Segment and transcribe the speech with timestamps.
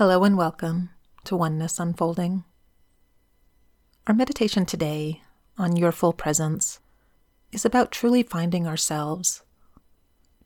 [0.00, 0.88] Hello and welcome
[1.24, 2.44] to Oneness Unfolding.
[4.06, 5.20] Our meditation today
[5.58, 6.80] on Your Full Presence
[7.52, 9.42] is about truly finding ourselves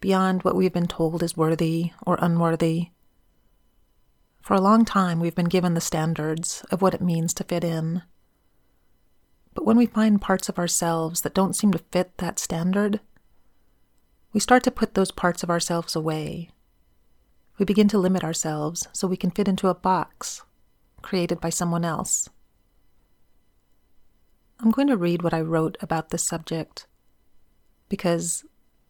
[0.00, 2.92] beyond what we've been told is worthy or unworthy.
[4.40, 7.62] For a long time, we've been given the standards of what it means to fit
[7.62, 8.04] in.
[9.52, 13.00] But when we find parts of ourselves that don't seem to fit that standard,
[14.32, 16.48] we start to put those parts of ourselves away.
[17.62, 20.42] We begin to limit ourselves so we can fit into a box
[21.00, 22.28] created by someone else.
[24.58, 26.88] I'm going to read what I wrote about this subject
[27.88, 28.44] because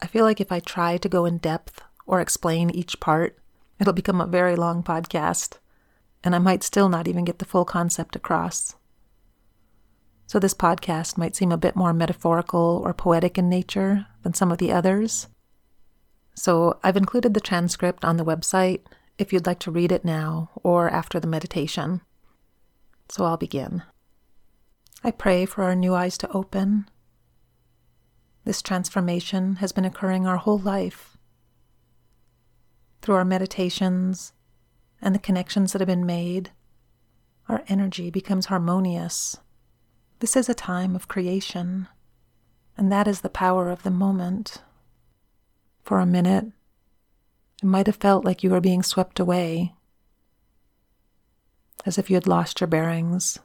[0.00, 3.38] I feel like if I try to go in depth or explain each part,
[3.78, 5.58] it'll become a very long podcast,
[6.24, 8.76] and I might still not even get the full concept across.
[10.26, 14.50] So, this podcast might seem a bit more metaphorical or poetic in nature than some
[14.50, 15.26] of the others.
[16.34, 18.80] So, I've included the transcript on the website
[19.18, 22.00] if you'd like to read it now or after the meditation.
[23.08, 23.82] So, I'll begin.
[25.02, 26.88] I pray for our new eyes to open.
[28.44, 31.16] This transformation has been occurring our whole life.
[33.00, 34.32] Through our meditations
[35.00, 36.50] and the connections that have been made,
[37.48, 39.36] our energy becomes harmonious
[40.24, 41.86] this is a time of creation,
[42.78, 44.62] and that is the power of the moment.
[45.84, 46.46] For a minute,
[47.62, 49.74] it might have felt like you were being swept away,
[51.84, 53.38] as if you had lost your bearings.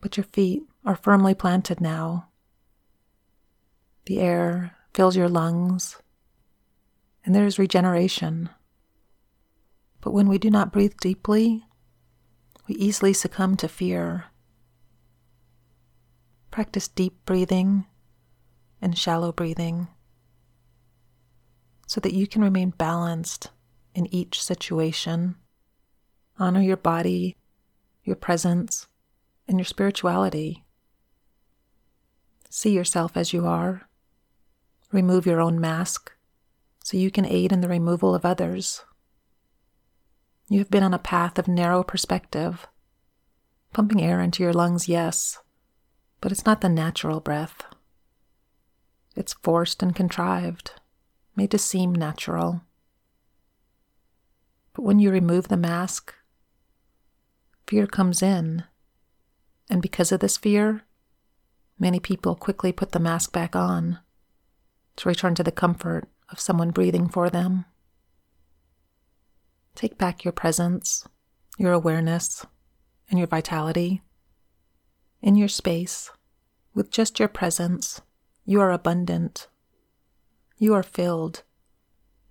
[0.00, 2.28] But your feet are firmly planted now.
[4.06, 5.96] The air fills your lungs,
[7.24, 8.50] and there is regeneration.
[10.00, 11.64] But when we do not breathe deeply,
[12.68, 14.26] we easily succumb to fear
[16.50, 17.86] Practice deep breathing
[18.80, 19.88] and shallow breathing
[21.88, 23.50] so that you can remain balanced
[23.94, 25.34] in each situation.
[26.38, 27.38] Honor your body,
[28.04, 28.86] your presence,
[29.48, 30.64] and your spirituality.
[32.50, 33.88] See yourself as you are.
[34.92, 36.12] Remove your own mask
[36.84, 38.84] so you can aid in the removal of others.
[40.50, 42.66] You have been on a path of narrow perspective,
[43.72, 45.38] pumping air into your lungs, yes,
[46.20, 47.64] but it's not the natural breath.
[49.16, 50.72] It's forced and contrived,
[51.38, 52.62] made to seem natural.
[54.74, 56.12] But when you remove the mask,
[57.68, 58.64] fear comes in.
[59.70, 60.82] And because of this fear,
[61.78, 64.00] many people quickly put the mask back on
[64.96, 67.66] to return to the comfort of someone breathing for them.
[69.76, 71.06] Take back your presence,
[71.56, 72.44] your awareness,
[73.08, 74.02] and your vitality.
[75.22, 76.10] In your space,
[76.74, 78.00] with just your presence,
[78.44, 79.46] you are abundant.
[80.58, 81.44] You are filled,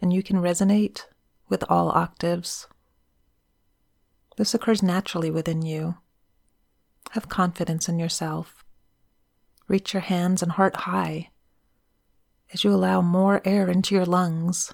[0.01, 1.05] and you can resonate
[1.47, 2.67] with all octaves.
[4.35, 5.95] This occurs naturally within you.
[7.11, 8.66] Have confidence in yourself.
[9.69, 11.29] Reach your hands and heart high
[12.53, 14.73] as you allow more air into your lungs.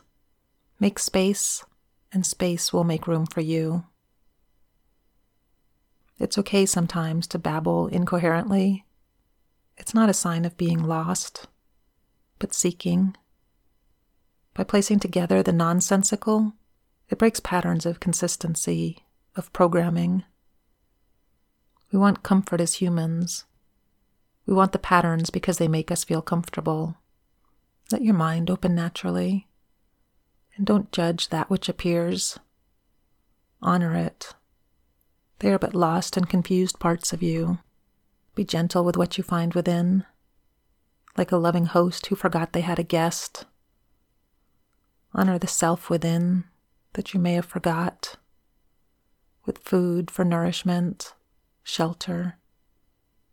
[0.80, 1.64] Make space,
[2.12, 3.86] and space will make room for you.
[6.20, 8.86] It's okay sometimes to babble incoherently.
[9.78, 11.48] It's not a sign of being lost,
[12.40, 13.16] but seeking.
[14.54, 16.54] By placing together the nonsensical,
[17.10, 19.06] it breaks patterns of consistency,
[19.36, 20.24] of programming.
[21.92, 23.46] We want comfort as humans.
[24.46, 26.98] We want the patterns because they make us feel comfortable.
[27.92, 29.48] Let your mind open naturally,
[30.56, 32.40] and don't judge that which appears.
[33.62, 34.34] Honor it
[35.44, 37.60] they are but lost and confused parts of you.
[38.34, 40.06] Be gentle with what you find within,
[41.18, 43.44] like a loving host who forgot they had a guest.
[45.16, 46.46] Honor the self within
[46.94, 48.16] that you may have forgot,
[49.46, 51.14] with food for nourishment,
[51.64, 52.40] shelter,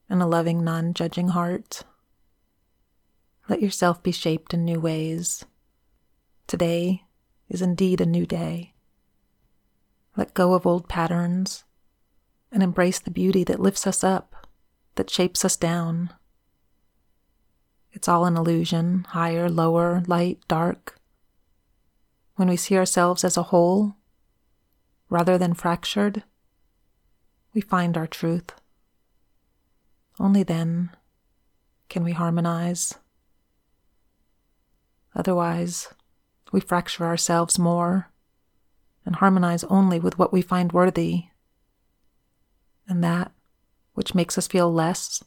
[0.09, 1.85] and a loving, non judging heart.
[3.49, 5.45] Let yourself be shaped in new ways.
[6.47, 7.05] Today
[7.49, 8.75] is indeed a new day.
[10.17, 11.65] Let go of old patterns
[12.53, 14.47] and embrace the beauty that lifts us up,
[14.97, 16.11] that shapes us down.
[17.93, 21.00] It's all an illusion higher, lower, light, dark.
[22.41, 23.97] When we see ourselves as a whole,
[25.11, 26.23] rather than fractured,
[27.53, 28.55] we find our truth.
[30.19, 30.89] Only then
[31.91, 32.95] can we harmonize.
[35.15, 35.89] Otherwise,
[36.51, 38.11] we fracture ourselves more
[39.05, 41.25] and harmonize only with what we find worthy
[42.89, 43.33] and that
[43.93, 45.23] which makes us feel less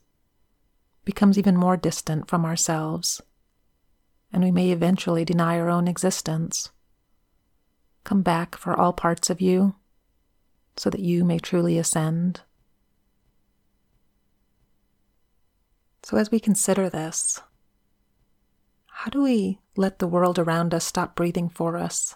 [1.05, 3.21] becomes even more distant from ourselves,
[4.31, 6.71] and we may eventually deny our own existence.
[8.13, 9.73] Come back for all parts of you
[10.77, 12.41] so that you may truly ascend.
[16.03, 17.41] So, as we consider this,
[18.85, 22.15] how do we let the world around us stop breathing for us,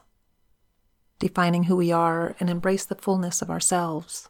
[1.18, 4.30] defining who we are, and embrace the fullness of ourselves?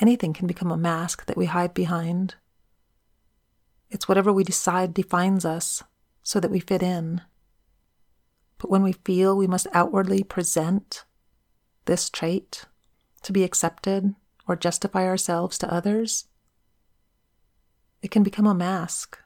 [0.00, 2.34] Anything can become a mask that we hide behind.
[3.88, 5.84] It's whatever we decide defines us
[6.24, 7.20] so that we fit in.
[8.62, 11.04] But when we feel we must outwardly present
[11.86, 12.66] this trait
[13.22, 14.14] to be accepted
[14.46, 16.26] or justify ourselves to others,
[18.02, 19.18] it can become a mask,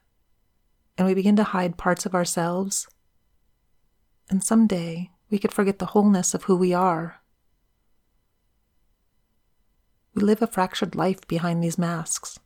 [0.96, 2.88] and we begin to hide parts of ourselves.
[4.30, 7.20] And someday we could forget the wholeness of who we are.
[10.14, 12.38] We live a fractured life behind these masks.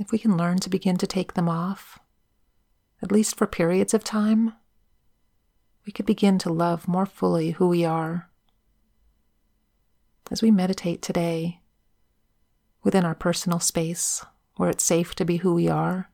[0.00, 2.00] If we can learn to begin to take them off,
[3.00, 4.54] at least for periods of time,
[5.86, 8.30] we could begin to love more fully who we are.
[10.30, 11.60] As we meditate today,
[12.82, 14.24] within our personal space,
[14.56, 16.10] where it's safe to be who we are,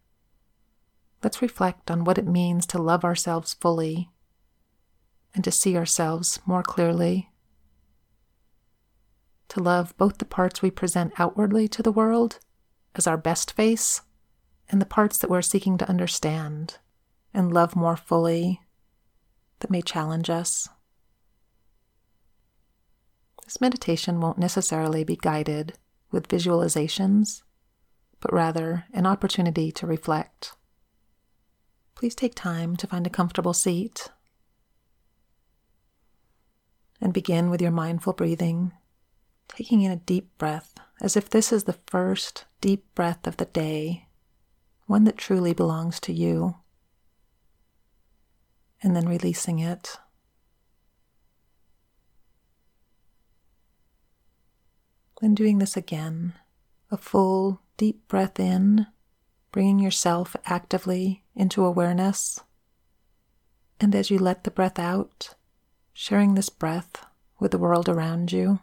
[1.22, 4.10] let's reflect on what it means to love ourselves fully
[5.34, 7.30] and to see ourselves more clearly.
[9.48, 12.38] To love both the parts we present outwardly to the world
[12.94, 14.00] as our best face
[14.68, 16.78] and the parts that we're seeking to understand
[17.34, 18.62] and love more fully
[19.60, 20.68] that may challenge us.
[23.44, 25.74] This meditation won't necessarily be guided
[26.10, 27.42] with visualizations,
[28.20, 30.56] but rather an opportunity to reflect.
[31.94, 34.08] Please take time to find a comfortable seat
[37.00, 38.72] and begin with your mindful breathing,
[39.48, 43.44] taking in a deep breath as if this is the first deep breath of the
[43.44, 44.08] day,
[44.86, 46.56] one that truly belongs to you
[48.82, 49.96] and then releasing it.
[55.20, 56.34] Then doing this again,
[56.90, 58.86] a full, deep breath in,
[59.50, 62.40] bringing yourself actively into awareness.
[63.80, 65.34] And as you let the breath out,
[65.92, 67.06] sharing this breath
[67.38, 68.60] with the world around you.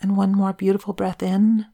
[0.00, 1.66] And one more beautiful breath in.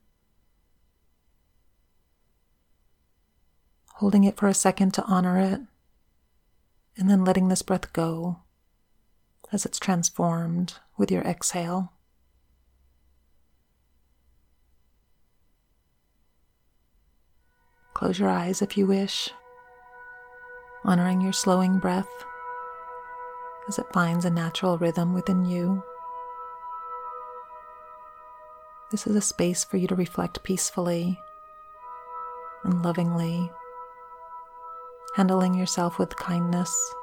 [4.03, 5.61] Holding it for a second to honor it,
[6.97, 8.41] and then letting this breath go
[9.53, 11.93] as it's transformed with your exhale.
[17.95, 19.31] Close your eyes if you wish,
[20.85, 22.11] honoring your slowing breath
[23.69, 25.81] as it finds a natural rhythm within you.
[28.91, 31.21] This is a space for you to reflect peacefully
[32.65, 33.49] and lovingly
[35.15, 36.95] handling yourself with kindness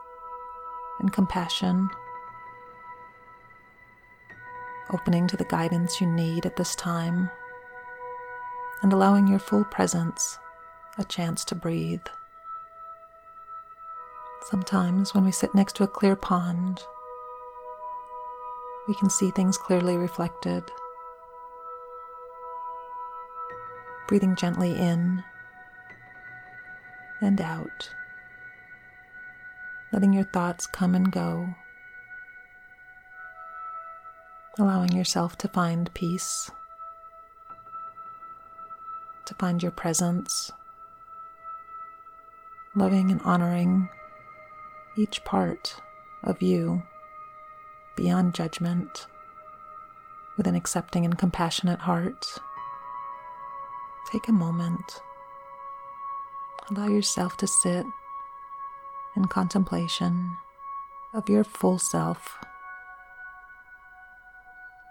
[1.00, 1.90] and compassion,
[4.92, 7.30] opening to the guidance you need at this time,
[8.82, 10.40] and allowing your full presence
[10.98, 12.02] a chance to breathe.
[14.50, 16.82] Sometimes, when we sit next to a clear pond,
[18.88, 20.64] we can see things clearly reflected.
[24.08, 25.24] Breathing gently in
[27.22, 27.92] and out
[29.92, 31.56] letting your thoughts come and go,
[34.58, 36.52] allowing yourself to find peace,
[39.26, 40.52] to find your presence,
[42.76, 43.90] loving and honoring
[44.96, 45.76] each part
[46.24, 46.84] of you
[47.96, 49.08] beyond judgment
[50.38, 52.38] with an accepting and compassionate heart.
[54.12, 55.02] Take a moment.
[56.70, 57.86] Allow yourself to sit
[59.20, 60.38] and contemplation
[61.14, 62.38] of your full self.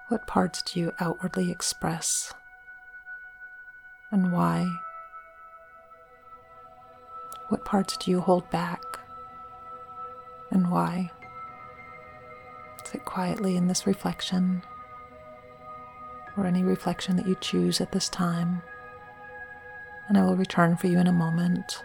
[0.08, 2.34] What parts do you outwardly express
[4.10, 4.70] and why?
[7.48, 8.82] What parts do you hold back
[10.50, 11.10] and why?
[12.84, 14.62] Sit quietly in this reflection
[16.36, 18.62] or any reflection that you choose at this time,
[20.08, 21.82] and I will return for you in a moment.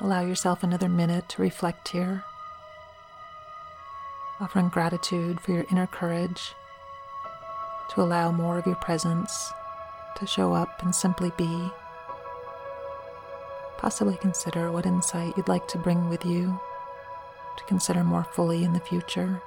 [0.00, 2.22] Allow yourself another minute to reflect here,
[4.40, 6.54] offering gratitude for your inner courage
[7.90, 9.52] to allow more of your presence
[10.16, 11.70] to show up and simply be.
[13.78, 16.60] Possibly consider what insight you'd like to bring with you
[17.56, 19.42] to consider more fully in the future.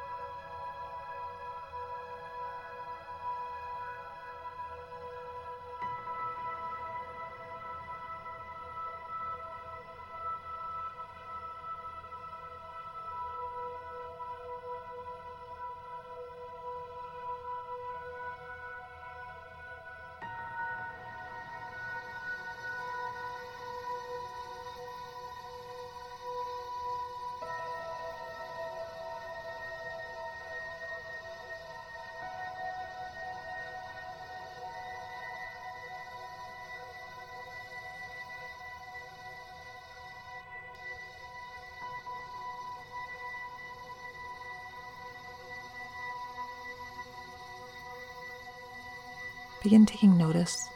[49.61, 50.67] Begin taking notice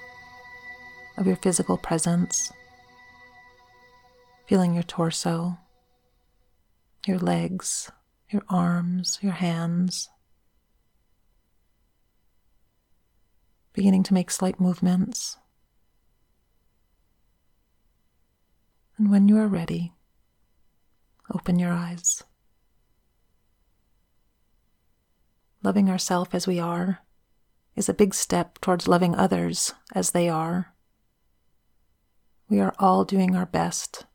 [1.18, 2.52] of your physical presence,
[4.46, 5.58] feeling your torso,
[7.08, 7.92] your legs,
[8.30, 10.10] your arms, your hands,
[13.74, 15.38] beginning to make slight movements.
[18.98, 19.94] And when you are ready,
[21.34, 22.24] open your eyes.
[25.64, 27.05] Loving ourselves as we are
[27.76, 30.74] is a big step towards loving others as they are.
[32.48, 34.06] We are all doing our best.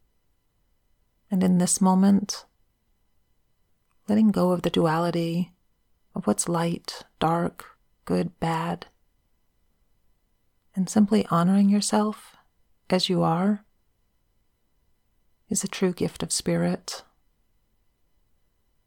[1.30, 2.46] And in this moment,
[4.08, 5.52] letting go of the duality
[6.14, 7.66] of what's light, dark,
[8.04, 8.86] good, bad,
[10.74, 12.36] and simply honoring yourself
[12.88, 13.64] as you are
[15.48, 17.02] is a true gift of spirit.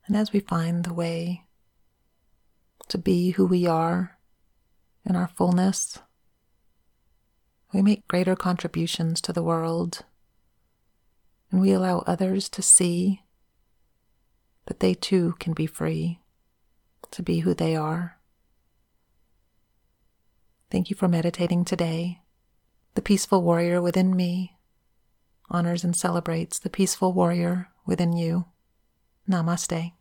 [0.08, 1.46] And as we find the way
[2.88, 4.13] to be who we are
[5.06, 6.00] in our fullness,
[7.74, 10.06] we make greater contributions to the world
[11.52, 13.22] and we allow others to see
[14.66, 16.20] that they too can be free
[17.12, 18.18] to be who they are.
[20.72, 22.22] Thank you for meditating today.
[22.96, 24.58] The peaceful warrior within me
[25.50, 28.46] honors and celebrates the peaceful warrior within you.
[29.30, 29.94] Namaste.